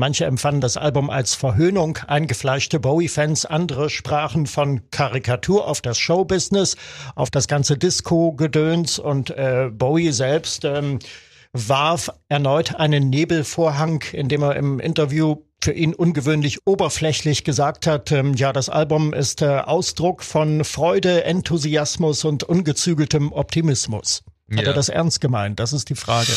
[0.00, 6.78] Manche empfanden das Album als Verhöhnung, eingefleischte Bowie-Fans, andere sprachen von Karikatur auf das Showbusiness,
[7.16, 11.00] auf das ganze Disco-Gedöns und äh, Bowie selbst ähm,
[11.52, 18.32] warf erneut einen Nebelvorhang, indem er im Interview für ihn ungewöhnlich oberflächlich gesagt hat, ähm,
[18.32, 24.22] ja, das Album ist äh, Ausdruck von Freude, Enthusiasmus und ungezügeltem Optimismus.
[24.52, 24.70] Hat ja.
[24.70, 25.60] er das ernst gemeint?
[25.60, 26.32] Das ist die Frage.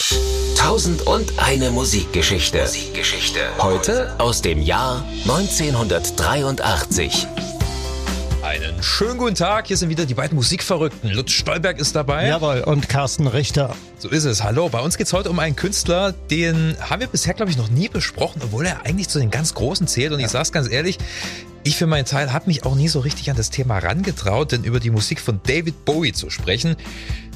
[0.56, 2.62] Tausend und eine Musikgeschichte.
[2.62, 3.40] Musikgeschichte.
[3.58, 7.26] Heute aus dem Jahr 1983.
[8.44, 9.66] Einen schönen guten Tag.
[9.66, 11.10] Hier sind wieder die beiden Musikverrückten.
[11.10, 12.28] Lutz Stolberg ist dabei.
[12.28, 13.76] Jawohl, und Carsten Richter.
[13.98, 14.44] So ist es.
[14.44, 14.70] Hallo.
[14.70, 17.72] Bei uns geht es heute um einen Künstler, den haben wir bisher, glaube ich, noch
[17.72, 20.12] nie besprochen, obwohl er eigentlich zu den ganz Großen zählt.
[20.12, 20.28] Und ja.
[20.28, 21.00] ich sage es ganz ehrlich,
[21.64, 24.66] ich für meinen Teil habe mich auch nie so richtig an das Thema rangetraut, denn
[24.66, 26.76] über die Musik von David Bowie zu sprechen,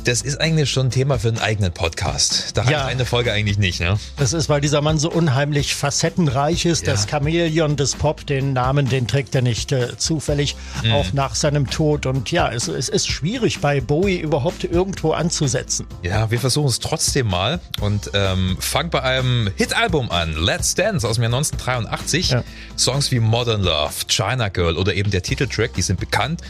[0.08, 2.56] das ist eigentlich schon ein Thema für einen eigenen Podcast.
[2.56, 2.80] Da ja.
[2.80, 4.00] hat eine Folge eigentlich nicht, ne?
[4.16, 6.88] Das ist, weil dieser Mann so unheimlich facettenreich ist.
[6.88, 6.94] Ja.
[6.94, 10.94] Das Chamäleon des Pop, den Namen, den trägt er nicht äh, zufällig, mhm.
[10.94, 12.06] auch nach seinem Tod.
[12.06, 15.86] Und ja, es, es ist schwierig, bei Bowie überhaupt irgendwo anzusetzen.
[16.04, 20.34] Ja, wir versuchen es trotzdem mal und ähm, fangen bei einem Hit-Album an.
[20.38, 22.30] Let's Dance aus dem Jahr 1983.
[22.30, 22.44] Ja.
[22.78, 26.42] Songs wie Modern Love, China Girl oder eben der Titeltrack, die sind bekannt.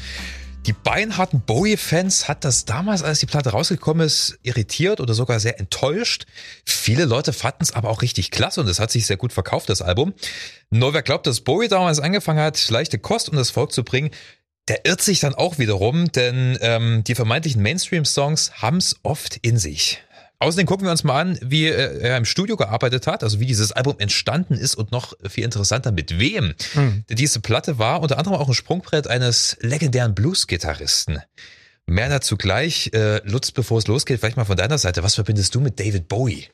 [0.68, 5.62] Die beinharten Bowie-Fans hat das damals, als die Platte rausgekommen ist, irritiert oder sogar sehr
[5.62, 6.26] enttäuscht.
[6.66, 9.70] Viele Leute fanden es aber auch richtig klasse und es hat sich sehr gut verkauft,
[9.70, 10.14] das Album.
[10.70, 14.12] Nur wer glaubt, dass Bowie damals angefangen hat, leichte Kost um das Volk zu bringen,
[14.68, 19.58] der irrt sich dann auch wiederum, denn ähm, die vermeintlichen Mainstream-Songs haben es oft in
[19.58, 20.04] sich.
[20.40, 23.48] Außerdem gucken wir uns mal an, wie äh, er im Studio gearbeitet hat, also wie
[23.48, 26.54] dieses Album entstanden ist und noch viel interessanter mit wem.
[26.76, 27.04] Mhm.
[27.10, 31.22] Diese Platte war unter anderem auch ein Sprungbrett eines legendären Blues-Gitarristen.
[31.88, 32.92] Mehr dazu gleich.
[32.94, 35.04] Äh, Lutz, bevor es losgeht, vielleicht mal von deiner Seite.
[35.04, 36.50] Was verbindest du mit David Bowie?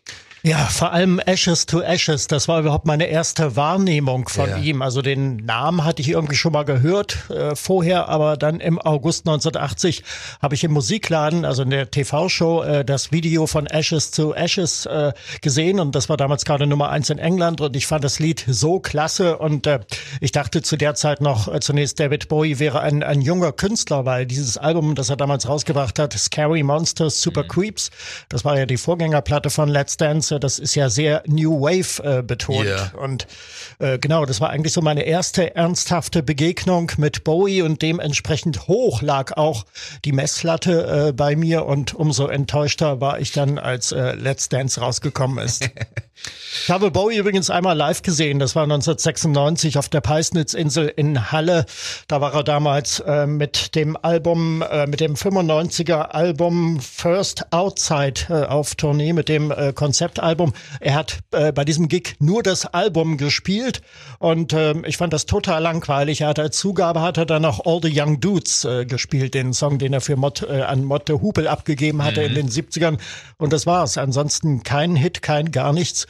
[0.45, 2.27] Ja, vor allem Ashes to Ashes.
[2.27, 4.57] Das war überhaupt meine erste Wahrnehmung von ja.
[4.57, 4.81] ihm.
[4.81, 9.25] Also den Namen hatte ich irgendwie schon mal gehört äh, vorher, aber dann im August
[9.25, 10.03] 1980
[10.41, 14.85] habe ich im Musikladen, also in der TV-Show, äh, das Video von Ashes to Ashes
[14.85, 18.19] äh, gesehen und das war damals gerade Nummer eins in England und ich fand das
[18.19, 19.79] Lied so klasse und äh,
[20.19, 24.03] ich dachte zu der Zeit noch äh, zunächst David Bowie wäre ein, ein junger Künstler,
[24.03, 27.47] weil dieses Album, das er damals rausgebracht hat, Scary Monsters, Super mhm.
[27.47, 27.91] Creeps,
[28.27, 32.21] das war ja die Vorgängerplatte von Let's Dance das ist ja sehr New Wave äh,
[32.21, 32.65] betont.
[32.65, 32.91] Yeah.
[32.97, 33.27] Und
[33.79, 39.01] äh, genau, das war eigentlich so meine erste ernsthafte Begegnung mit Bowie und dementsprechend hoch
[39.01, 39.65] lag auch
[40.05, 44.79] die Messlatte äh, bei mir und umso enttäuschter war ich dann, als äh, Let's Dance
[44.79, 45.69] rausgekommen ist.
[46.63, 51.65] ich habe Bowie übrigens einmal live gesehen, das war 1996 auf der Peisnitzinsel in Halle.
[52.07, 58.27] Da war er damals äh, mit dem Album, äh, mit dem 95er Album First Outside
[58.29, 60.53] äh, auf Tournee, mit dem äh, Konzept Album.
[60.79, 63.81] Er hat äh, bei diesem Gig nur das Album gespielt
[64.19, 66.21] und äh, ich fand das total langweilig.
[66.21, 69.51] Er hat als Zugabe hat er dann noch All the Young Dudes äh, gespielt, den
[69.53, 72.27] Song, den er für Mott, an Motte Hupel abgegeben hatte mhm.
[72.27, 72.99] in den 70ern
[73.37, 73.97] und das war's.
[73.97, 76.02] Ansonsten kein Hit, kein gar nichts.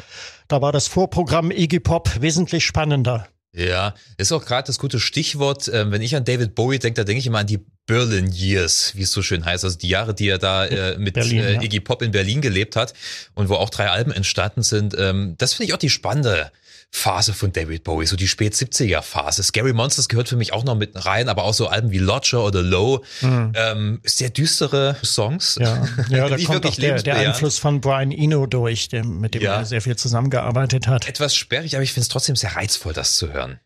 [0.47, 3.27] Da war das Vorprogramm Iggy Pop wesentlich spannender.
[3.55, 5.69] Ja, ist auch gerade das gute Stichwort.
[5.71, 8.93] Ähm, wenn ich an David Bowie denke, da denke ich immer an die Berlin Years,
[8.95, 9.63] wie es so schön heißt.
[9.63, 12.75] Also die Jahre, die er da äh, mit Berlin, äh, Iggy Pop in Berlin gelebt
[12.75, 12.93] hat
[13.35, 14.95] und wo auch drei Alben entstanden sind.
[14.97, 16.51] Ähm, das finde ich auch die spannende
[16.95, 19.41] Phase von David Bowie, so die spät 70er Phase.
[19.41, 22.45] Scary Monsters gehört für mich auch noch mit rein, aber auch so Alben wie Lodger
[22.45, 23.51] oder Low, mhm.
[23.55, 25.57] ähm, sehr düstere Songs.
[25.59, 29.41] Ja, ja da kommt auch der, der Einfluss von Brian Eno durch, dem, mit dem
[29.41, 29.55] ja.
[29.55, 31.09] er sehr viel zusammengearbeitet hat.
[31.09, 33.59] Etwas sperrig, aber ich finde es trotzdem sehr reizvoll, das zu hören.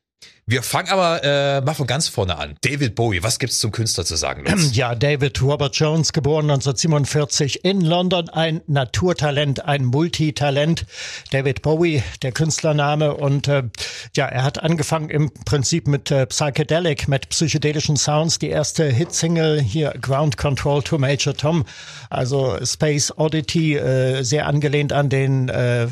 [0.49, 2.55] Wir fangen aber äh, mal von ganz vorne an.
[2.61, 4.45] David Bowie, was gibt's zum Künstler zu sagen?
[4.45, 4.71] Lutz?
[4.77, 10.85] Ja, David Robert Jones, geboren 1947 in London, ein Naturtalent, ein Multitalent.
[11.31, 13.13] David Bowie, der Künstlername.
[13.15, 13.63] Und äh,
[14.15, 18.39] ja, er hat angefangen im Prinzip mit äh, Psychedelic, mit psychedelischen Sounds.
[18.39, 21.65] Die erste Hitsingle hier, Ground Control to Major Tom,
[22.09, 25.87] also Space Oddity, äh, sehr angelehnt an den äh,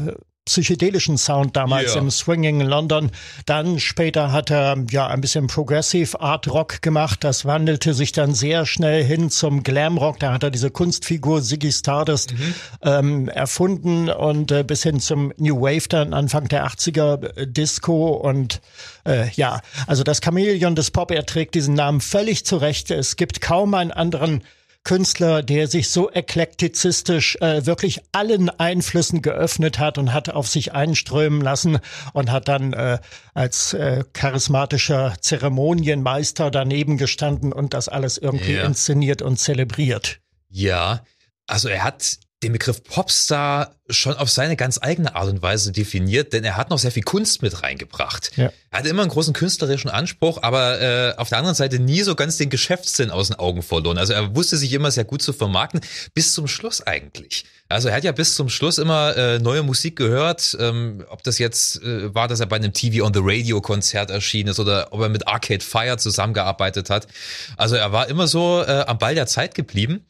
[0.45, 2.01] psychedelischen Sound damals yeah.
[2.01, 3.11] im Swinging in London.
[3.47, 7.23] Dann später hat er ja ein bisschen Progressive Art Rock gemacht.
[7.23, 10.19] Das wandelte sich dann sehr schnell hin zum Glam Rock.
[10.19, 12.53] Da hat er diese Kunstfigur Ziggy Stardust mhm.
[12.83, 18.09] ähm, erfunden und äh, bis hin zum New Wave dann Anfang der 80er äh, Disco
[18.09, 18.61] und
[19.05, 22.91] äh, ja, also das Chamäleon des Pop, er trägt diesen Namen völlig zurecht.
[22.91, 24.43] Es gibt kaum einen anderen
[24.85, 30.73] Künstler, der sich so eklektizistisch äh, wirklich allen Einflüssen geöffnet hat und hat auf sich
[30.73, 31.79] einströmen lassen
[32.13, 32.99] und hat dann äh,
[33.33, 38.63] als äh, charismatischer Zeremonienmeister daneben gestanden und das alles irgendwie ja.
[38.63, 40.19] inszeniert und zelebriert.
[40.49, 41.03] Ja,
[41.47, 46.33] also er hat den Begriff Popstar schon auf seine ganz eigene Art und Weise definiert,
[46.33, 48.31] denn er hat noch sehr viel Kunst mit reingebracht.
[48.35, 48.51] Ja.
[48.71, 52.15] Er hatte immer einen großen künstlerischen Anspruch, aber äh, auf der anderen Seite nie so
[52.15, 53.97] ganz den Geschäftssinn aus den Augen verloren.
[53.97, 55.81] Also er wusste sich immer sehr gut zu vermarkten,
[56.13, 57.45] bis zum Schluss eigentlich.
[57.69, 61.39] Also er hat ja bis zum Schluss immer äh, neue Musik gehört, ähm, ob das
[61.39, 64.89] jetzt äh, war, dass er bei einem TV on the Radio Konzert erschienen ist oder
[64.91, 67.07] ob er mit Arcade Fire zusammengearbeitet hat.
[67.55, 70.05] Also er war immer so äh, am Ball der Zeit geblieben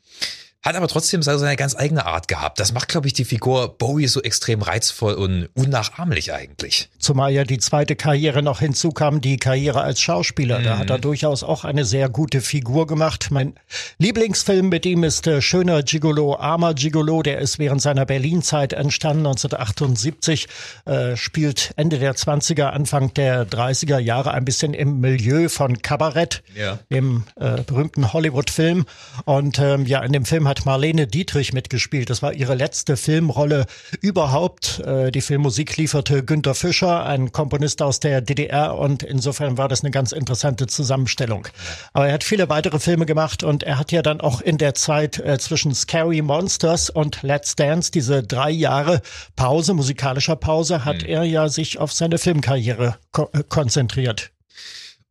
[0.66, 2.60] hat aber trotzdem seine ganz eigene Art gehabt.
[2.60, 6.90] Das macht, glaube ich, die Figur Bowie so extrem reizvoll und unnachahmlich eigentlich.
[6.98, 10.60] Zumal ja die zweite Karriere noch hinzukam, die Karriere als Schauspieler.
[10.60, 10.64] Mhm.
[10.64, 11.02] Da hat er mhm.
[11.02, 13.28] durchaus auch eine sehr gute Figur gemacht.
[13.30, 13.54] Mein
[14.00, 17.22] Lieblingsfilm mit ihm ist äh, Schöner Gigolo, Armer Gigolo.
[17.22, 20.48] Der ist während seiner Berlin-Zeit entstanden, 1978,
[20.86, 26.42] äh, spielt Ende der 20er, Anfang der 30er Jahre ein bisschen im Milieu von Kabarett,
[26.56, 26.80] ja.
[26.92, 28.86] dem äh, berühmten Hollywood-Film.
[29.26, 32.10] Und ähm, ja, in dem Film hat hat Marlene Dietrich mitgespielt.
[32.10, 33.66] Das war ihre letzte Filmrolle
[34.00, 34.80] überhaupt.
[34.80, 39.82] Äh, die Filmmusik lieferte Günter Fischer, ein Komponist aus der DDR und insofern war das
[39.82, 41.50] eine ganz interessante Zusammenstellung.
[41.92, 44.76] Aber er hat viele weitere Filme gemacht und er hat ja dann auch in der
[44.76, 49.02] Zeit äh, zwischen Scary Monsters und Let's Dance diese drei Jahre
[49.36, 51.10] Pause, musikalischer Pause, hat mhm.
[51.10, 54.32] er ja sich auf seine Filmkarriere ko äh, konzentriert.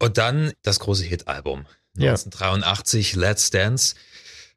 [0.00, 1.66] Und dann das große Hitalbum.
[1.98, 3.20] 1983, ja.
[3.20, 3.94] Let's Dance.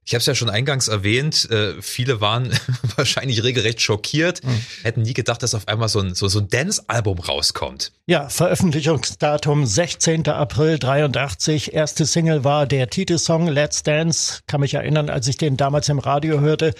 [0.07, 2.57] Ich habe es ja schon eingangs erwähnt, äh, viele waren
[2.95, 4.65] wahrscheinlich regelrecht schockiert, mhm.
[4.83, 7.91] hätten nie gedacht, dass auf einmal so ein, so, so ein Dance-Album rauskommt.
[8.05, 10.29] Ja, Veröffentlichungsdatum 16.
[10.29, 11.73] April 83.
[11.73, 14.39] Erste Single war der Titelsong Let's Dance.
[14.47, 16.73] Kann mich erinnern, als ich den damals im Radio hörte,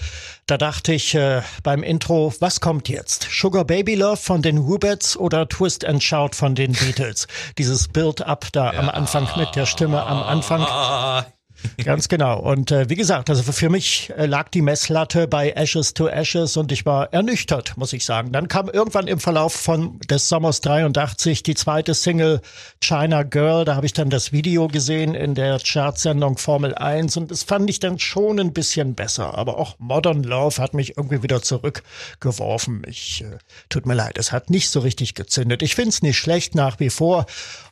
[0.46, 3.28] da dachte ich äh, beim Intro, was kommt jetzt?
[3.30, 7.28] Sugar Baby Love von den Rubets oder Twist and Shout von den Beatles?
[7.58, 8.80] Dieses Build-up da ja.
[8.80, 11.26] am Anfang mit der Stimme am Anfang.
[11.84, 12.40] Ganz genau.
[12.40, 16.58] Und äh, wie gesagt, also für mich äh, lag die Messlatte bei Ashes to Ashes
[16.58, 18.32] und ich war ernüchtert, muss ich sagen.
[18.32, 22.42] Dann kam irgendwann im Verlauf von des Sommers 83 die zweite Single
[22.82, 23.66] China Girl.
[23.66, 27.70] Da habe ich dann das Video gesehen in der Chartsendung Formel 1 und das fand
[27.70, 29.38] ich dann schon ein bisschen besser.
[29.38, 32.84] Aber auch Modern Love hat mich irgendwie wieder zurückgeworfen.
[32.88, 33.38] Ich äh,
[33.70, 35.62] tut mir leid, es hat nicht so richtig gezündet.
[35.62, 37.26] Ich finde es nicht schlecht nach wie vor.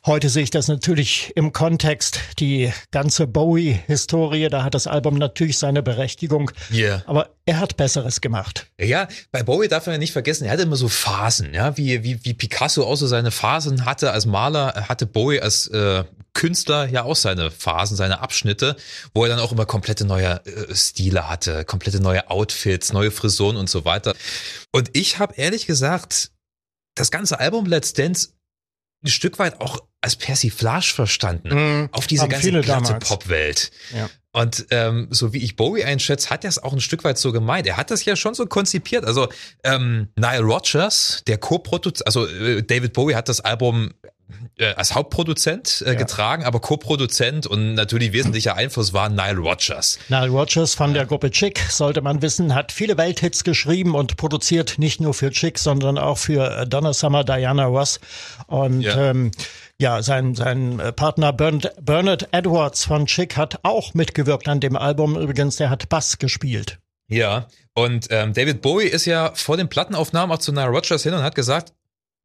[0.04, 5.16] Heute sehe ich das natürlich im Kontext die ganze Bowie Historie, da hat das Album
[5.16, 6.50] natürlich seine Berechtigung.
[6.72, 7.02] Yeah.
[7.06, 8.66] Aber er hat Besseres gemacht.
[8.80, 12.02] Ja, bei Bowie darf man ja nicht vergessen, er hatte immer so Phasen, ja, wie,
[12.02, 16.04] wie, wie Picasso auch so seine Phasen hatte als Maler, hatte Bowie als äh,
[16.34, 18.76] Künstler ja auch seine Phasen, seine Abschnitte,
[19.14, 23.56] wo er dann auch immer komplette neue äh, Stile hatte, komplette neue Outfits, neue Frisuren
[23.56, 24.14] und so weiter.
[24.70, 26.30] Und ich habe ehrlich gesagt
[26.94, 28.30] das ganze Album Let's Dance
[29.06, 33.70] ein Stück weit auch als Persiflage verstanden mm, auf diese ganze glatte Popwelt.
[33.94, 34.08] Ja.
[34.32, 37.32] Und ähm, so wie ich Bowie einschätze, hat er es auch ein Stück weit so
[37.32, 37.66] gemeint.
[37.66, 39.06] Er hat das ja schon so konzipiert.
[39.06, 39.28] Also
[39.64, 43.94] ähm, Nile Rodgers, der Co-Produzent, also äh, David Bowie hat das Album
[44.74, 45.94] als Hauptproduzent äh, ja.
[45.94, 49.98] getragen, aber Co-Produzent und natürlich wesentlicher Einfluss war Nile Rodgers.
[50.08, 54.78] Nile Rodgers von der Gruppe Chick, sollte man wissen, hat viele Welthits geschrieben und produziert
[54.78, 58.00] nicht nur für Chick, sondern auch für äh, Donna Summer, Diana Ross
[58.46, 59.10] und ja.
[59.10, 59.30] ähm,
[59.78, 64.76] ja, sein, sein äh, Partner Bernard, Bernard Edwards von Chick hat auch mitgewirkt an dem
[64.76, 65.16] Album.
[65.16, 66.78] Übrigens, der hat Bass gespielt.
[67.08, 71.14] Ja, und ähm, David Bowie ist ja vor den Plattenaufnahmen auch zu Nile Rodgers hin
[71.14, 71.72] und hat gesagt,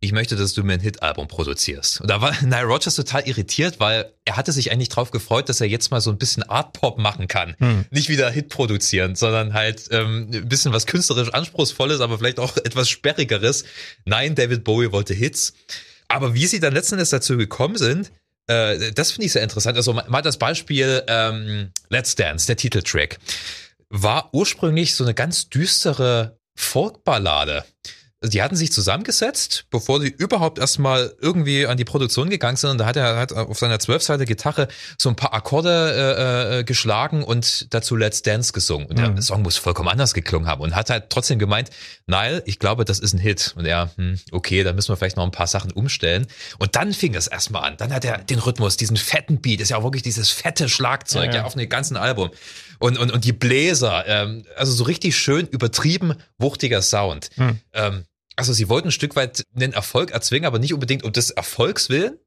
[0.04, 2.02] ich möchte, dass du mir ein Hit-Album produzierst.
[2.02, 5.62] Und da war Nile Rodgers total irritiert, weil er hatte sich eigentlich drauf gefreut, dass
[5.62, 7.56] er jetzt mal so ein bisschen Art-Pop machen kann.
[7.60, 7.86] Hm.
[7.92, 12.58] Nicht wieder Hit produzieren, sondern halt ähm, ein bisschen was künstlerisch Anspruchsvolles, aber vielleicht auch
[12.64, 13.64] etwas Sperrigeres.
[14.04, 15.54] Nein, David Bowie wollte Hits.
[16.08, 18.12] Aber wie sie dann letzten Endes dazu gekommen sind,
[18.48, 19.78] äh, das finde ich sehr interessant.
[19.78, 23.20] Also mal das Beispiel ähm, Let's Dance, der Titeltrack,
[23.90, 27.64] war ursprünglich so eine ganz düstere Folkballade.
[28.24, 32.70] Die hatten sich zusammengesetzt, bevor sie überhaupt erstmal irgendwie an die Produktion gegangen sind.
[32.70, 34.68] Und da hat er hat auf seiner zwölfseite Gitarre
[35.00, 38.86] so ein paar Akkorde äh, äh, geschlagen und dazu Let's Dance gesungen.
[38.86, 39.16] Und mhm.
[39.16, 41.72] der Song muss vollkommen anders geklungen haben und hat halt trotzdem gemeint,
[42.06, 43.56] Neil, ich glaube, das ist ein Hit.
[43.58, 46.28] Und er, hm, okay, da müssen wir vielleicht noch ein paar Sachen umstellen.
[46.60, 47.78] Und dann fing es erstmal an.
[47.78, 51.26] Dann hat er den Rhythmus, diesen fetten Beat, ist ja auch wirklich dieses fette Schlagzeug,
[51.26, 51.38] ja, ja.
[51.38, 52.30] ja auf dem ganzen Album.
[52.78, 57.30] Und, und, und die Bläser, ähm, also so richtig schön übertrieben wuchtiger Sound.
[57.36, 57.60] Mhm.
[57.74, 58.04] Ähm,
[58.42, 61.90] also sie wollten ein Stück weit einen Erfolg erzwingen, aber nicht unbedingt um des Erfolgs
[61.90, 62.18] willen.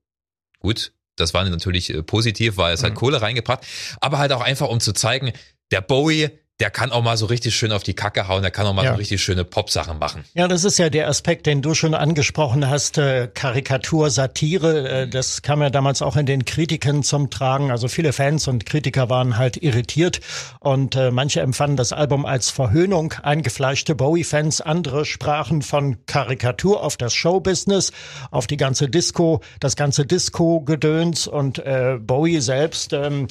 [0.61, 2.99] Gut, das war natürlich äh, positiv, weil es halt mhm.
[2.99, 3.67] Kohle reingebracht,
[4.01, 5.33] aber halt auch einfach um zu zeigen,
[5.73, 6.31] der Bowie,
[6.61, 8.85] der kann auch mal so richtig schön auf die Kacke hauen, der kann auch mal
[8.85, 8.93] ja.
[8.93, 10.25] so richtig schöne Pop-Sachen machen.
[10.35, 15.09] Ja, das ist ja der Aspekt, den du schon angesprochen hast, äh, Karikatur, Satire, äh,
[15.09, 17.73] das kam ja damals auch in den Kritiken zum Tragen.
[17.73, 20.21] Also viele Fans und Kritiker waren halt irritiert
[20.61, 26.97] und äh, manche empfanden das Album als Verhöhnung, eingefleischte Bowie-Fans, andere sprachen von Karikatur auf
[26.97, 27.91] das Showbusiness,
[28.31, 33.27] auf die ganze Disco, das ganze Disco-Gedöns und äh, Bowie selbst ähm,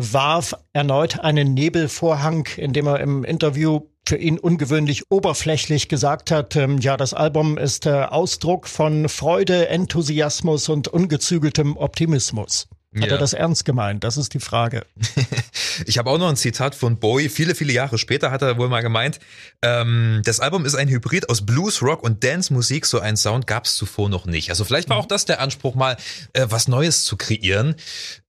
[0.00, 6.78] warf erneut einen Nebelvorhang, indem er im Interview für ihn ungewöhnlich oberflächlich gesagt hat, ähm,
[6.78, 12.68] ja, das Album ist äh, Ausdruck von Freude, Enthusiasmus und ungezügeltem Optimismus.
[12.96, 13.12] Hat ja.
[13.12, 14.02] er das ernst gemeint?
[14.02, 14.84] Das ist die Frage.
[15.86, 17.28] ich habe auch noch ein Zitat von Bowie.
[17.28, 19.20] Viele, viele Jahre später hat er wohl mal gemeint,
[19.62, 22.86] ähm, das Album ist ein Hybrid aus Blues, Rock und Dance-Musik.
[22.86, 24.50] So einen Sound gab es zuvor noch nicht.
[24.50, 25.96] Also vielleicht war auch das der Anspruch, mal
[26.32, 27.74] äh, was Neues zu kreieren.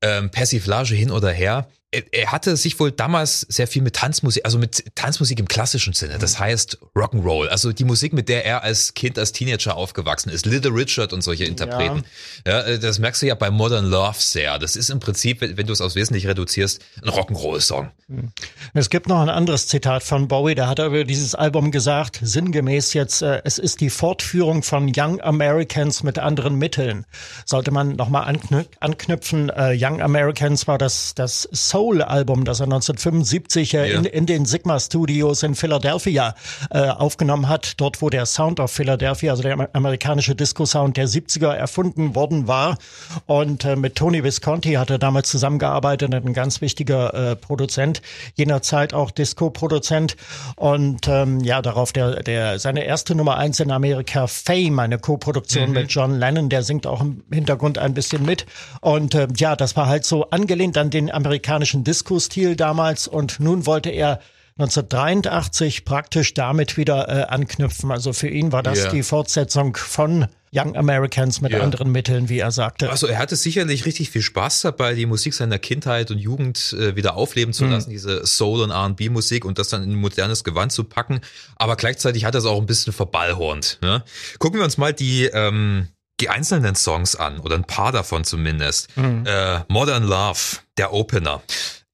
[0.01, 4.57] Ähm, Persiflage hin oder her er hatte sich wohl damals sehr viel mit Tanzmusik, also
[4.57, 8.93] mit Tanzmusik im klassischen Sinne, das heißt Rock'n'Roll, also die Musik, mit der er als
[8.93, 12.03] Kind, als Teenager aufgewachsen ist, Little Richard und solche Interpreten.
[12.48, 12.69] Ja.
[12.69, 14.57] ja das merkst du ja bei Modern Love sehr.
[14.57, 17.91] Das ist im Prinzip, wenn du es aus wesentlich reduzierst, ein Rock'n'Roll-Song.
[18.07, 18.31] Hm.
[18.74, 22.19] Es gibt noch ein anderes Zitat von Bowie, da hat er über dieses Album gesagt,
[22.21, 27.05] sinngemäß jetzt, äh, es ist die Fortführung von Young Americans mit anderen Mitteln.
[27.45, 28.33] Sollte man nochmal
[28.79, 33.97] anknüpfen, äh, Young Americans war das, das Soul Soul-Album, das er 1975 äh, ja.
[33.97, 36.35] in, in den Sigma Studios in Philadelphia
[36.69, 41.51] äh, aufgenommen hat, dort wo der Sound of Philadelphia, also der amerikanische Disco-Sound der 70er
[41.51, 42.77] erfunden worden war.
[43.25, 48.03] Und äh, mit Tony Visconti hat er damals zusammengearbeitet, ein ganz wichtiger äh, Produzent,
[48.35, 50.17] jener Zeit auch Disco-Produzent.
[50.57, 55.69] Und ähm, ja, darauf der, der seine erste Nummer eins in Amerika, Fame, eine Co-Produktion
[55.69, 55.73] mhm.
[55.73, 58.45] mit John Lennon, der singt auch im Hintergrund ein bisschen mit.
[58.81, 63.40] Und äh, ja, das war halt so angelehnt an den amerikanischen klassischen Disco-Stil damals und
[63.40, 64.20] nun wollte er
[64.58, 67.90] 1983 praktisch damit wieder äh, anknüpfen.
[67.92, 68.92] Also für ihn war das yeah.
[68.92, 71.62] die Fortsetzung von Young Americans mit ja.
[71.62, 72.90] anderen Mitteln, wie er sagte.
[72.90, 76.98] Also er hatte sicherlich richtig viel Spaß dabei, die Musik seiner Kindheit und Jugend äh,
[76.98, 77.72] wieder aufleben zu mhm.
[77.72, 81.22] lassen, diese Soul- und R&B-Musik und das dann in ein modernes Gewand zu packen.
[81.56, 83.80] Aber gleichzeitig hat er es auch ein bisschen verballhornt.
[83.82, 84.04] Ne?
[84.38, 85.88] Gucken wir uns mal die ähm,
[86.22, 88.96] die einzelnen Songs an oder ein paar davon zumindest.
[88.96, 89.25] Mhm.
[89.25, 91.42] Äh, Modern Love, der Opener.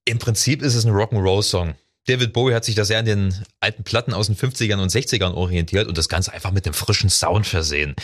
[0.04, 1.74] Im Prinzip ist es ein Rock'n'Roll-Song.
[2.06, 5.34] David Bowie hat sich da sehr an den alten Platten aus den 50ern und 60ern
[5.34, 7.94] orientiert und das Ganze einfach mit dem frischen Sound versehen.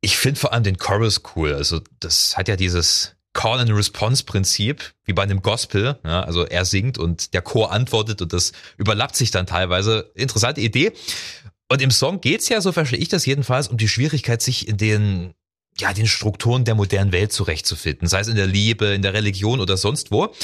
[0.00, 1.54] Ich finde vor allem den Chorus cool.
[1.54, 5.98] Also das hat ja dieses Call and Response Prinzip, wie bei einem Gospel.
[6.04, 10.10] Ja, also er singt und der Chor antwortet und das überlappt sich dann teilweise.
[10.14, 10.92] Interessante Idee.
[11.70, 14.78] Und im Song geht's ja, so verstehe ich das jedenfalls, um die Schwierigkeit, sich in
[14.78, 15.34] den
[15.80, 19.60] ja, den Strukturen der modernen Welt zurechtzufinden, sei es in der Liebe, in der Religion
[19.60, 20.34] oder sonst wo.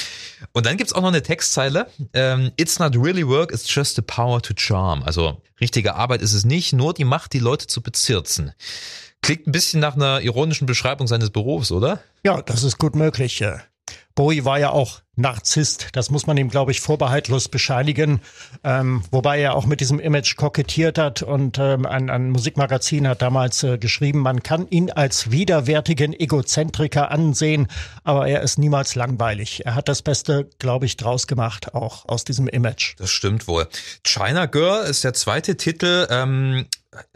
[0.53, 4.03] Und dann gibt's auch noch eine Textzeile, ähm, It's not really work, it's just the
[4.03, 5.03] power to charm.
[5.03, 8.53] Also richtige Arbeit ist es nicht, nur die Macht, die Leute zu bezirzen.
[9.23, 12.01] Klingt ein bisschen nach einer ironischen Beschreibung seines Berufs, oder?
[12.25, 13.43] Ja, das ist gut möglich.
[14.15, 15.91] Bowie war ja auch Narzisst.
[15.93, 18.21] Das muss man ihm, glaube ich, vorbehaltlos bescheinigen.
[18.65, 23.23] Ähm, wobei er auch mit diesem Image kokettiert hat und ähm, ein, ein Musikmagazin hat
[23.23, 27.69] damals äh, geschrieben, man kann ihn als widerwärtigen Egozentriker ansehen,
[28.03, 29.65] aber er ist niemals langweilig.
[29.67, 32.95] Er hat das Beste, glaube ich, draus gemacht, auch aus diesem Image.
[32.99, 33.69] Das stimmt wohl.
[34.03, 36.09] China Girl ist der zweite Titel.
[36.11, 36.67] Ähm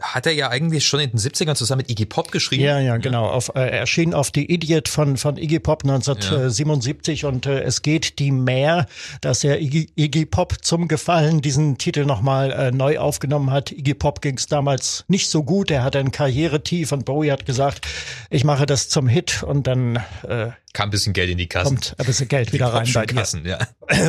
[0.01, 2.63] hat er ja eigentlich schon in den 70ern zusammen mit Iggy Pop geschrieben.
[2.63, 3.27] Ja, ja, genau.
[3.27, 7.29] Auf, äh, erschien auf The Idiot von, von Iggy Pop 1977 ja.
[7.29, 8.87] und äh, es geht die mehr,
[9.21, 13.71] dass er Iggy, Iggy Pop zum Gefallen diesen Titel nochmal äh, neu aufgenommen hat.
[13.71, 15.71] Iggy Pop ging es damals nicht so gut.
[15.71, 17.87] Er hatte ein Karrieretief und Bowie hat gesagt,
[18.29, 21.75] ich mache das zum Hit und dann äh, kam ein bisschen Geld in die Kassen.
[21.75, 23.57] Kommt ein bisschen Geld wieder rein bei Kassen, Ja.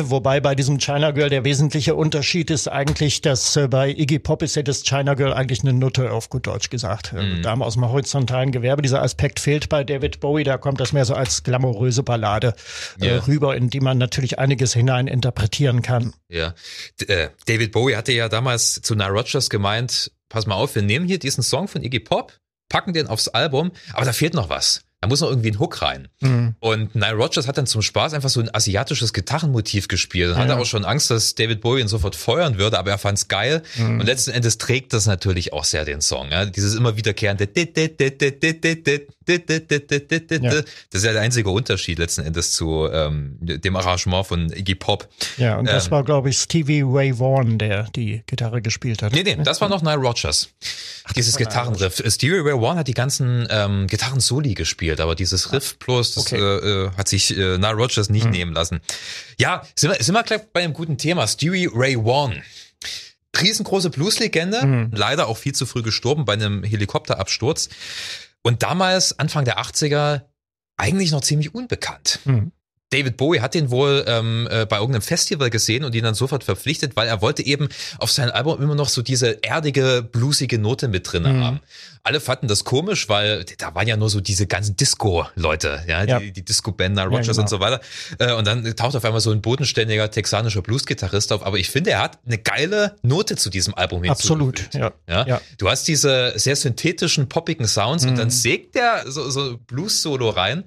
[0.03, 4.43] Wobei bei diesem China Girl der wesentliche Unterschied ist eigentlich, dass äh, bei Iggy Pop
[4.43, 7.13] ist ja das China Girl eigentlich eine Nutte, auf gut Deutsch gesagt.
[7.13, 7.41] Äh, mhm.
[7.41, 8.81] Dame aus dem horizontalen Gewerbe.
[8.81, 10.43] Dieser Aspekt fehlt bei David Bowie.
[10.43, 12.53] Da kommt das mehr so als glamouröse Ballade
[13.01, 13.15] yeah.
[13.15, 16.13] äh, rüber, in die man natürlich einiges hinein interpretieren kann.
[16.29, 16.53] Ja.
[16.99, 20.81] D äh, David Bowie hatte ja damals zu Nile Rogers gemeint, pass mal auf, wir
[20.81, 22.33] nehmen hier diesen Song von Iggy Pop,
[22.69, 24.83] packen den aufs Album, aber da fehlt noch was.
[25.01, 26.09] Da muss noch irgendwie ein Hook rein.
[26.19, 26.53] Mhm.
[26.59, 30.43] Und Nile Rogers hat dann zum Spaß einfach so ein asiatisches Gitarrenmotiv gespielt und ja.
[30.43, 33.63] hatte auch schon Angst, dass David Bowie ihn sofort feuern würde, aber er fand's geil.
[33.77, 33.99] Mhm.
[33.99, 36.29] Und letzten Endes trägt das natürlich auch sehr den Song.
[36.29, 36.45] Ja?
[36.45, 37.47] Dieses immer wiederkehrende
[39.27, 39.37] ja.
[40.39, 45.09] Das ist ja der einzige Unterschied letzten Endes zu ähm, dem Arrangement von Iggy Pop.
[45.37, 49.13] Ja, und das ähm, war, glaube ich, Stevie Ray Vaughan, der die Gitarre gespielt hat.
[49.13, 50.49] Nee, nee, das war noch Nile Rogers.
[51.03, 52.01] Ach, Dieses Gitarrenriff.
[52.07, 56.39] Stevie Ray Vaughan hat die ganzen ähm, Gitarren-Soli gespielt aber dieses Riff bloß, das okay.
[56.39, 58.31] äh, äh hat sich äh, Na Rogers nicht mhm.
[58.31, 58.79] nehmen lassen.
[59.37, 61.27] Ja, sind wir, sind wir gleich bei einem guten Thema.
[61.27, 62.41] Stewie Ray Vaughan.
[63.39, 64.91] Riesengroße Blueslegende, mhm.
[64.93, 67.69] leider auch viel zu früh gestorben bei einem Helikopterabsturz.
[68.43, 70.25] Und damals, Anfang der 80er,
[70.77, 72.19] eigentlich noch ziemlich unbekannt.
[72.25, 72.51] Mhm.
[72.91, 76.43] David Bowie hat den wohl ähm, äh, bei irgendeinem Festival gesehen und ihn dann sofort
[76.43, 77.69] verpflichtet, weil er wollte eben
[77.99, 81.43] auf sein Album immer noch so diese erdige, bluesige Note mit drin mhm.
[81.43, 81.59] haben.
[82.03, 86.19] Alle fanden das komisch, weil da waren ja nur so diese ganzen Disco-Leute, ja, ja,
[86.19, 87.41] die, die Disco-Band, Rogers ja, genau.
[87.43, 87.79] und so weiter.
[88.17, 91.45] Äh, und dann taucht auf einmal so ein bodenständiger texanischer Blues-Gitarrist auf.
[91.45, 94.03] Aber ich finde, er hat eine geile Note zu diesem Album.
[94.09, 94.91] Absolut, ja.
[95.07, 95.41] ja.
[95.59, 98.09] Du hast diese sehr synthetischen, poppigen Sounds mhm.
[98.09, 98.31] und dann mhm.
[98.31, 100.63] sägt der so, so Blues-Solo rein.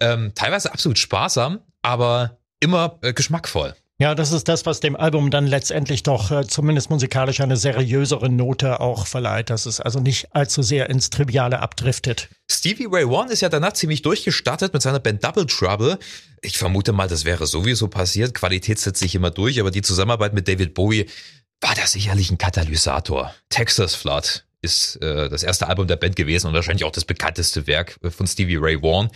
[0.00, 3.74] Ähm, teilweise absolut sparsam, aber immer äh, geschmackvoll.
[4.00, 8.30] Ja, das ist das, was dem Album dann letztendlich doch äh, zumindest musikalisch eine seriösere
[8.30, 12.30] Note auch verleiht, dass es also nicht allzu sehr ins Triviale abdriftet.
[12.50, 15.98] Stevie Ray Vaughan ist ja danach ziemlich durchgestartet mit seiner Band Double Trouble.
[16.40, 18.32] Ich vermute mal, das wäre sowieso passiert.
[18.32, 21.04] Qualität setzt sich immer durch, aber die Zusammenarbeit mit David Bowie
[21.60, 23.34] war da sicherlich ein Katalysator.
[23.50, 27.66] Texas Flood ist äh, das erste Album der Band gewesen und wahrscheinlich auch das bekannteste
[27.66, 29.10] Werk äh, von Stevie Ray Vaughan.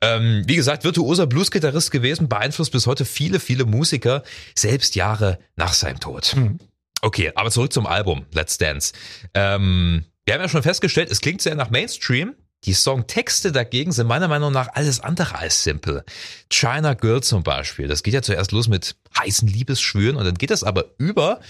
[0.00, 4.22] Ähm, wie gesagt, virtuoser Bluesgitarrist gewesen, beeinflusst bis heute viele, viele Musiker,
[4.54, 6.34] selbst Jahre nach seinem Tod.
[6.34, 6.58] Mhm.
[7.02, 8.92] Okay, aber zurück zum Album Let's Dance.
[9.34, 12.34] Ähm, wir haben ja schon festgestellt, es klingt sehr nach Mainstream.
[12.64, 16.04] Die Songtexte dagegen sind meiner Meinung nach alles andere als simpel.
[16.50, 20.50] China Girl zum Beispiel, das geht ja zuerst los mit heißen Liebesschwüren und dann geht
[20.50, 21.40] das aber über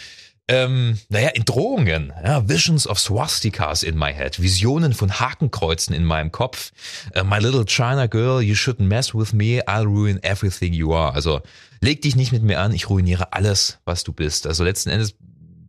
[0.49, 6.05] ähm, naja, in Drohungen, ja, Visions of Swastikas in my head, Visionen von Hakenkreuzen in
[6.05, 6.73] meinem Kopf.
[7.17, 11.13] Uh, my little China girl, you shouldn't mess with me, I'll ruin everything you are.
[11.15, 11.41] Also
[11.81, 14.47] leg dich nicht mit mir an, ich ruiniere alles, was du bist.
[14.47, 15.15] Also letzten Endes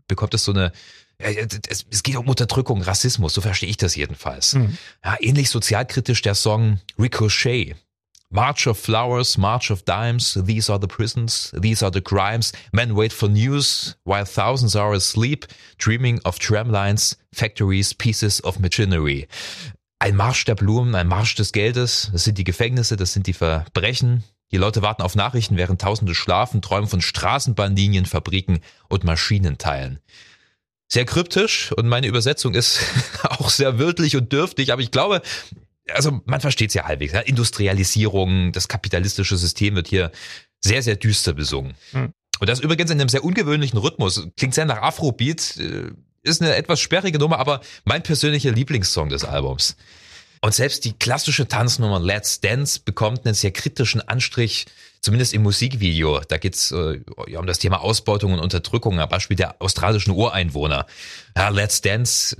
[0.07, 0.71] bekommt es so eine
[1.19, 4.53] es, geht um Unterdrückung, Rassismus, so verstehe ich das jedenfalls.
[4.53, 4.77] Mhm.
[5.03, 7.75] Ja, ähnlich sozialkritisch der Song Ricochet
[8.29, 12.51] March of Flowers, March of Dimes, these are the prisons, these are the crimes.
[12.73, 15.45] Men wait for news while thousands are asleep,
[15.77, 19.27] dreaming of tramlines, factories, pieces of machinery.
[19.99, 23.33] Ein Marsch der Blumen, ein Marsch des Geldes, das sind die Gefängnisse, das sind die
[23.33, 24.23] Verbrechen.
[24.51, 29.99] Die Leute warten auf Nachrichten, während Tausende schlafen, träumen von Straßenbahnlinien, Fabriken und Maschinenteilen.
[30.89, 32.79] Sehr kryptisch und meine Übersetzung ist
[33.23, 35.21] auch sehr wörtlich und dürftig, aber ich glaube,
[35.93, 37.13] also man versteht es ja halbwegs.
[37.13, 37.21] Ja?
[37.21, 40.11] Industrialisierung, das kapitalistische System wird hier
[40.61, 41.75] sehr, sehr düster besungen.
[41.91, 42.13] Hm.
[42.39, 44.27] Und das übrigens in einem sehr ungewöhnlichen Rhythmus.
[44.37, 45.91] Klingt sehr nach Afrobeat, äh,
[46.23, 49.75] ist eine etwas sperrige Nummer, aber mein persönlicher Lieblingssong des Albums.
[50.41, 54.65] Und selbst die klassische Tanznummer Let's Dance bekommt einen sehr kritischen Anstrich,
[55.01, 56.21] zumindest im Musikvideo.
[56.27, 60.85] Da geht's äh, ja, um das Thema Ausbeutung und Unterdrückung, am Beispiel der australischen Ureinwohner.
[61.35, 62.37] Ja, Let's Dance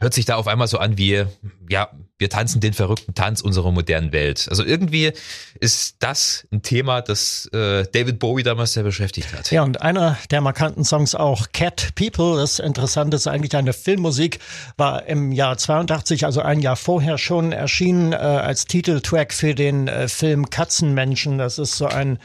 [0.00, 1.24] hört sich da auf einmal so an wie,
[1.68, 4.46] ja, wir tanzen den verrückten Tanz unserer modernen Welt.
[4.50, 5.12] Also irgendwie
[5.60, 9.50] ist das ein Thema, das äh, David Bowie damals sehr beschäftigt hat.
[9.50, 14.38] Ja, und einer der markanten Songs auch Cat People, das Interessante ist eigentlich eine Filmmusik,
[14.76, 19.88] war im Jahr 82, also ein Jahr vorher schon erschienen äh, als Titeltrack für den
[19.88, 21.38] äh, Film Katzenmenschen.
[21.38, 22.18] Das ist so ein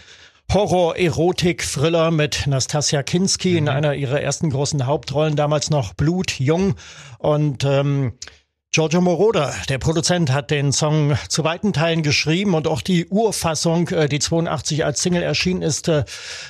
[0.53, 3.57] Horror-Erotik-Thriller mit Nastasia Kinski mhm.
[3.57, 6.75] in einer ihrer ersten großen Hauptrollen, damals noch blutjung.
[7.19, 8.13] Und ähm,
[8.75, 13.87] Giorgio Moroder, der Produzent, hat den Song zu weiten Teilen geschrieben und auch die Urfassung,
[13.87, 16.03] äh, die 82 als Single erschienen ist, äh,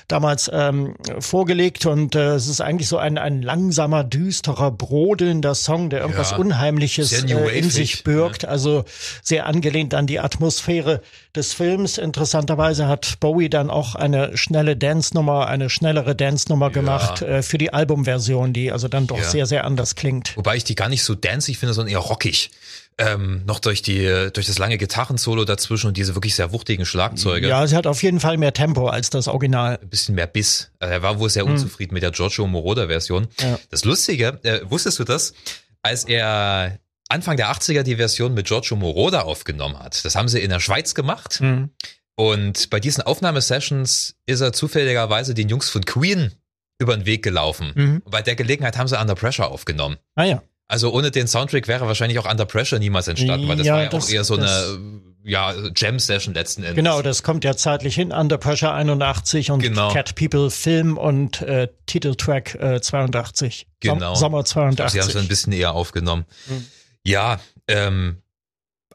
[0.08, 1.86] damals ähm, vorgelegt.
[1.86, 6.38] Und äh, es ist eigentlich so ein, ein langsamer, düsterer, brodelnder Song, der irgendwas ja,
[6.38, 8.42] Unheimliches äh, in sich birgt.
[8.42, 8.50] Ja.
[8.50, 8.86] Also
[9.22, 11.02] sehr angelehnt an die Atmosphäre
[11.36, 12.00] des Films.
[12.00, 16.72] Interessanterweise hat Bowie dann auch eine schnelle Dance-Nummer, eine schnellere Dance-Nummer ja.
[16.72, 20.36] gemacht äh, für die Albumversion, die also dann doch sehr, sehr anders klingt.
[20.36, 22.52] Wobei ich die gar nicht so dancig finde, sondern eher rockig.
[22.98, 27.50] Ähm, noch durch die durch das lange Gitarrensolo dazwischen und diese wirklich sehr wuchtigen Schlagzeuge.
[27.50, 29.80] Ja, sie hat auf jeden Fall mehr Tempo als das Original.
[29.82, 30.72] Ein bisschen mehr Biss.
[30.80, 31.52] Also er war wohl sehr hm.
[31.52, 33.28] unzufrieden mit der Giorgio Moroder Version.
[33.42, 33.60] Ja.
[33.70, 35.34] Das Lustige, äh, wusstest du das?
[35.82, 40.40] Als er Anfang der 80er die Version mit Giorgio Moroder aufgenommen hat, das haben sie
[40.40, 41.42] in der Schweiz gemacht.
[41.42, 41.72] Mhm.
[42.16, 46.32] Und bei diesen Aufnahmesessions ist er zufälligerweise den Jungs von Queen
[46.80, 47.72] über den Weg gelaufen.
[47.76, 48.02] Mhm.
[48.06, 49.98] Bei der Gelegenheit haben sie Under Pressure aufgenommen.
[50.16, 50.42] Ah ja.
[50.68, 53.84] Also ohne den Soundtrack wäre wahrscheinlich auch Under Pressure niemals entstanden, weil das ja, war
[53.84, 54.80] ja das, auch eher so eine
[55.24, 56.76] ja, Jam-Session letzten Endes.
[56.76, 58.12] Genau, das kommt ja zeitlich hin.
[58.12, 59.92] Under Pressure 81 und genau.
[59.92, 63.68] Cat People Film und äh, Titeltrack äh, 82.
[63.80, 64.16] Genau.
[64.16, 64.92] Sommer 82.
[64.92, 66.26] Sie haben es ein bisschen eher aufgenommen.
[66.48, 66.66] Mhm.
[67.04, 68.22] Ja, ähm,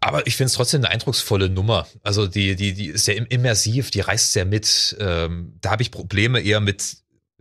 [0.00, 1.86] aber ich finde es trotzdem eine eindrucksvolle Nummer.
[2.02, 4.96] Also die, die, die ist sehr immersiv, die reißt sehr mit.
[4.98, 6.96] Ähm, da habe ich Probleme eher mit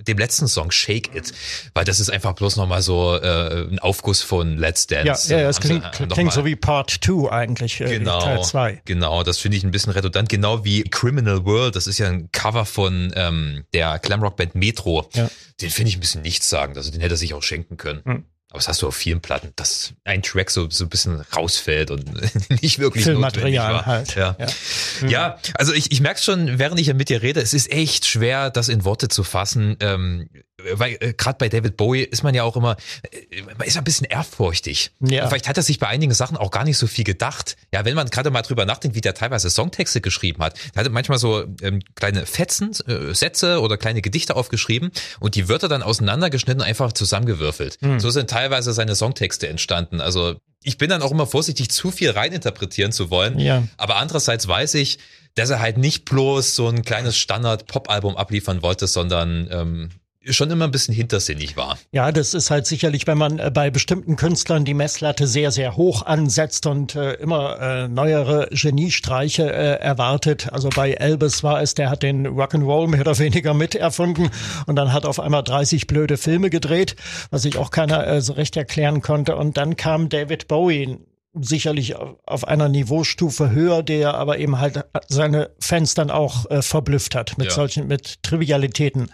[0.07, 1.33] dem letzten Song Shake It,
[1.73, 5.31] weil das ist einfach bloß nochmal so äh, ein Aufguss von Let's Dance.
[5.31, 8.81] Ja, ja, es klingt, klingt so wie Part 2 eigentlich, äh, genau, Teil 2.
[8.85, 12.31] Genau, das finde ich ein bisschen redundant, genau wie Criminal World, das ist ja ein
[12.31, 15.07] Cover von ähm, der Glamrock-Band Metro.
[15.13, 15.29] Ja.
[15.61, 18.01] Den finde ich ein bisschen nichts sagen, also den hätte er sich auch schenken können.
[18.05, 18.25] Hm.
[18.49, 21.91] Aber das hast du auf vielen Platten, dass ein Track so, so ein bisschen rausfällt
[21.91, 22.09] und
[22.61, 23.85] nicht wirklich Filmmaterial war.
[23.85, 24.15] halt.
[24.15, 25.07] Ja, ja.
[25.07, 28.07] Ja also ich, ich merke schon, während ich ja mit dir rede, es ist echt
[28.07, 29.77] schwer, das in Worte zu fassen.
[29.81, 30.29] Ähm,
[30.73, 32.77] weil äh, gerade bei David Bowie ist man ja auch immer,
[33.11, 34.91] äh, man ist ein bisschen ehrfurchtig.
[34.99, 35.27] Ja.
[35.27, 37.55] vielleicht hat er sich bei einigen Sachen auch gar nicht so viel gedacht.
[37.73, 40.57] Ja, wenn man gerade mal drüber nachdenkt, wie der teilweise Songtexte geschrieben hat.
[40.73, 45.49] Der hatte manchmal so ähm, kleine Fetzen, äh, Sätze oder kleine Gedichte aufgeschrieben und die
[45.49, 47.77] Wörter dann auseinandergeschnitten, einfach zusammengewürfelt.
[47.81, 47.99] Mhm.
[47.99, 50.01] So sind teilweise seine Songtexte entstanden.
[50.01, 53.39] Also ich bin dann auch immer vorsichtig, zu viel reininterpretieren zu wollen.
[53.39, 53.63] Ja.
[53.77, 54.99] Aber andererseits weiß ich,
[55.35, 59.89] dass er halt nicht bloß so ein kleines Standard-Pop-Album abliefern wollte, sondern ähm,
[60.25, 61.77] schon immer ein bisschen hintersinnig war.
[61.91, 65.77] Ja, das ist halt sicherlich, wenn man äh, bei bestimmten Künstlern die Messlatte sehr, sehr
[65.77, 70.51] hoch ansetzt und äh, immer äh, neuere Geniestreiche äh, erwartet.
[70.51, 74.29] Also bei Elvis war es, der hat den Rock'n'Roll mehr oder weniger miterfunden
[74.65, 76.95] und dann hat auf einmal 30 blöde Filme gedreht,
[77.31, 79.35] was sich auch keiner äh, so recht erklären konnte.
[79.37, 80.97] Und dann kam David Bowie,
[81.33, 87.15] sicherlich auf einer Niveaustufe höher, der aber eben halt seine Fans dann auch äh, verblüfft
[87.15, 87.53] hat mit ja.
[87.53, 89.11] solchen, mit Trivialitäten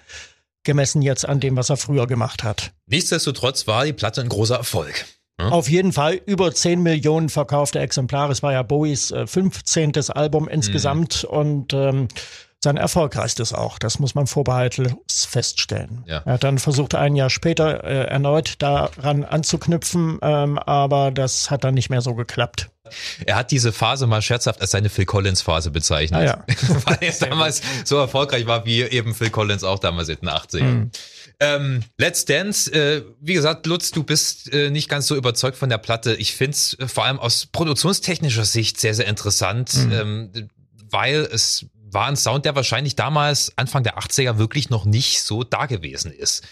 [0.66, 2.72] gemessen jetzt an dem, was er früher gemacht hat.
[2.88, 5.06] Nichtsdestotrotz war die Platte ein großer Erfolg.
[5.40, 5.52] Hm?
[5.52, 8.32] Auf jeden Fall über 10 Millionen verkaufte Exemplare.
[8.32, 9.94] Es war ja Bowies äh, 15.
[10.10, 11.38] Album insgesamt mhm.
[11.38, 12.08] und ähm,
[12.66, 13.80] sein erfolgreichstes auch.
[13.80, 16.04] Das muss man vorbehaltlos feststellen.
[16.06, 16.24] Ja.
[16.26, 21.64] Er hat dann versucht, ein Jahr später äh, erneut daran anzuknüpfen, ähm, aber das hat
[21.64, 22.70] dann nicht mehr so geklappt.
[23.26, 26.46] Er hat diese Phase mal scherzhaft als seine Phil Collins Phase bezeichnet, ah, ja.
[26.86, 30.64] weil er damals so erfolgreich war wie eben Phil Collins auch damals in den 80ern.
[30.64, 30.92] Mhm.
[31.40, 35.70] Ähm, Let's Dance, äh, wie gesagt, Lutz, du bist äh, nicht ganz so überzeugt von
[35.70, 36.16] der Platte.
[36.16, 39.92] Ich find's äh, vor allem aus produktionstechnischer Sicht sehr, sehr interessant, mhm.
[39.92, 40.50] ähm,
[40.90, 45.44] weil es war ein Sound, der wahrscheinlich damals, Anfang der 80er, wirklich noch nicht so
[45.44, 46.44] da gewesen ist.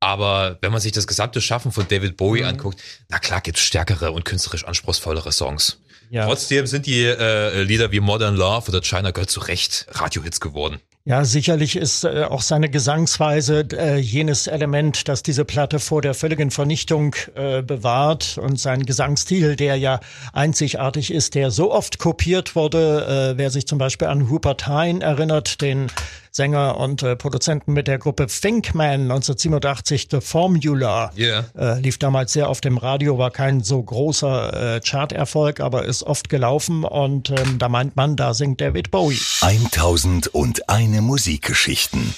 [0.00, 2.48] Aber wenn man sich das gesamte Schaffen von David Bowie mhm.
[2.48, 5.78] anguckt, na klar gibt's stärkere und künstlerisch anspruchsvollere Songs.
[6.10, 6.26] Ja.
[6.26, 10.80] Trotzdem sind die äh, Lieder wie Modern Love oder China Girl zu Recht Radiohits geworden.
[11.04, 16.14] Ja, sicherlich ist äh, auch seine Gesangsweise äh, jenes Element, das diese Platte vor der
[16.14, 19.98] völligen Vernichtung äh, bewahrt und sein Gesangsstil, der ja
[20.32, 23.32] einzigartig ist, der so oft kopiert wurde.
[23.32, 25.88] Äh, wer sich zum Beispiel an Rupert Hine erinnert, den
[26.32, 31.12] Sänger und äh, Produzenten mit der Gruppe Thinkman 1987 The Formula.
[31.16, 31.44] Yeah.
[31.54, 36.02] Äh, lief damals sehr auf dem Radio, war kein so großer äh, Charterfolg, aber ist
[36.02, 39.20] oft gelaufen und ähm, da meint man, da singt David Bowie.
[39.42, 42.14] 1001 Musikgeschichten.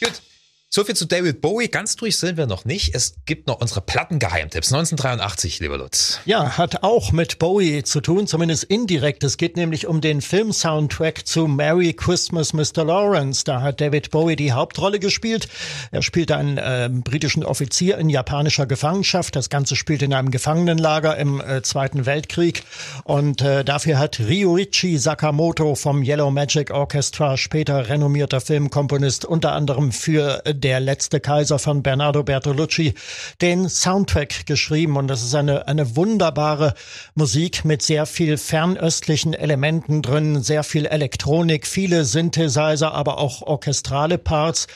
[0.00, 0.22] Gut.
[0.70, 1.68] So viel zu David Bowie.
[1.68, 2.94] Ganz durch sind wir noch nicht.
[2.94, 4.70] Es gibt noch unsere Plattengeheimtipps.
[4.70, 6.20] 1983, lieber Lutz.
[6.26, 9.24] Ja, hat auch mit Bowie zu tun, zumindest indirekt.
[9.24, 12.84] Es geht nämlich um den Film-Soundtrack zu Merry Christmas, Mr.
[12.84, 13.44] Lawrence.
[13.44, 15.48] Da hat David Bowie die Hauptrolle gespielt.
[15.90, 19.36] Er spielte einen äh, britischen Offizier in japanischer Gefangenschaft.
[19.36, 22.62] Das Ganze spielt in einem Gefangenenlager im äh, Zweiten Weltkrieg.
[23.04, 29.92] Und äh, dafür hat Ryuichi Sakamoto vom Yellow Magic Orchestra, später renommierter Filmkomponist, unter anderem
[29.92, 32.94] für äh, der letzte Kaiser von Bernardo Bertolucci,
[33.40, 34.96] den Soundtrack geschrieben.
[34.96, 36.74] Und das ist eine, eine wunderbare
[37.14, 44.18] Musik mit sehr viel fernöstlichen Elementen drin, sehr viel Elektronik, viele Synthesizer, aber auch orchestrale
[44.18, 44.66] Parts.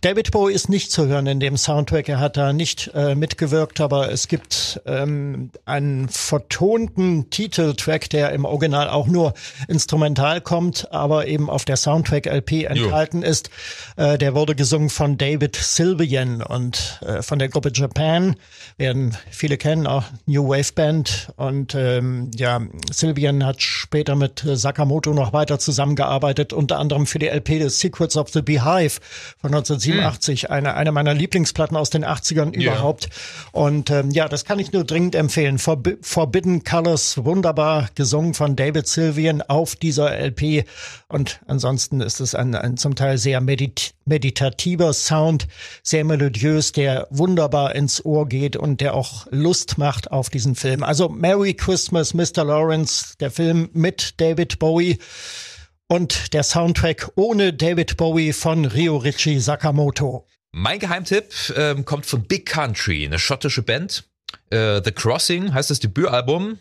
[0.00, 2.08] David Bowie ist nicht zu hören in dem Soundtrack.
[2.08, 8.44] Er hat da nicht äh, mitgewirkt, aber es gibt ähm, einen vertonten Titeltrack, der im
[8.44, 9.34] Original auch nur
[9.66, 13.28] instrumental kommt, aber eben auf der Soundtrack-LP enthalten jo.
[13.28, 13.50] ist.
[13.96, 18.36] Äh, der wurde gesungen von David Sylvian und äh, von der Gruppe Japan.
[18.76, 21.32] Werden viele kennen, auch New Wave Band.
[21.34, 22.60] Und ähm, ja,
[22.92, 28.16] Sylvian hat später mit Sakamoto noch weiter zusammengearbeitet, unter anderem für die LP des Secrets
[28.16, 29.00] of the Beehive
[29.40, 30.50] von 19 87, hm.
[30.50, 32.72] eine, eine meiner Lieblingsplatten aus den 80ern yeah.
[32.72, 33.08] überhaupt.
[33.52, 35.58] Und ähm, ja, das kann ich nur dringend empfehlen.
[35.58, 40.64] Forb Forbidden Colors, wunderbar gesungen von David Sylvian auf dieser LP.
[41.08, 45.46] Und ansonsten ist es ein, ein zum Teil sehr medit meditativer Sound,
[45.82, 50.82] sehr melodiös, der wunderbar ins Ohr geht und der auch Lust macht auf diesen Film.
[50.82, 52.44] Also Merry Christmas, Mr.
[52.44, 54.98] Lawrence, der Film mit David Bowie.
[55.90, 60.26] Und der Soundtrack ohne David Bowie von Ryorichi Sakamoto.
[60.52, 64.04] Mein Geheimtipp ähm, kommt von Big Country, eine schottische Band.
[64.50, 66.58] Äh, The Crossing heißt das Debütalbum.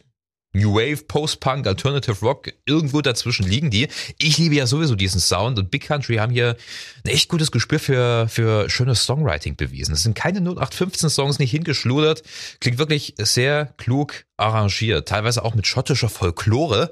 [0.53, 3.89] New Wave, Post-Punk, Alternative Rock, irgendwo dazwischen liegen die.
[4.17, 6.55] Ich liebe ja sowieso diesen Sound und Big Country haben hier
[7.03, 9.93] ein echt gutes Gespür für, für schönes Songwriting bewiesen.
[9.93, 12.23] Es sind keine 0815 Songs nicht hingeschludert,
[12.61, 16.91] klingt wirklich sehr klug arrangiert, teilweise auch mit schottischer Folklore.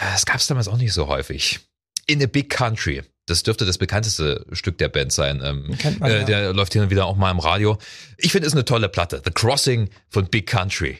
[0.00, 1.60] Das gab es damals auch nicht so häufig.
[2.06, 3.02] In a Big Country.
[3.26, 5.40] Das dürfte das bekannteste Stück der Band sein.
[5.44, 7.78] Ähm, man, äh, der läuft hin und wieder auch mal im Radio.
[8.16, 9.22] Ich finde, es eine tolle Platte.
[9.24, 10.98] The Crossing von Big Country.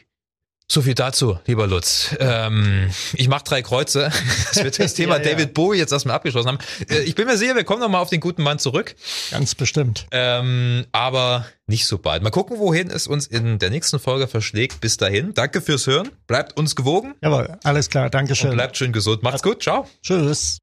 [0.67, 2.15] So viel dazu, lieber Lutz.
[2.19, 4.11] Ähm, ich mache drei Kreuze,
[4.53, 5.31] dass wir das Thema ja, ja.
[5.31, 6.57] David Bowie jetzt erstmal abgeschlossen haben.
[6.89, 8.95] Äh, ich bin mir sicher, wir kommen nochmal auf den guten Mann zurück.
[9.31, 10.07] Ganz bestimmt.
[10.11, 12.23] Ähm, aber nicht so bald.
[12.23, 14.81] Mal gucken, wohin es uns in der nächsten Folge verschlägt.
[14.81, 16.09] Bis dahin, danke fürs Hören.
[16.27, 17.15] Bleibt uns gewogen.
[17.21, 18.51] Jawohl, alles klar, Dankeschön.
[18.51, 19.21] Und bleibt schön gesund.
[19.21, 19.87] Macht's gut, ciao.
[20.01, 20.61] Tschüss.